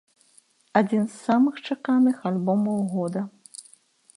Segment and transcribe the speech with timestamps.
[0.79, 3.21] Адзін з самых чаканых альбомаў года.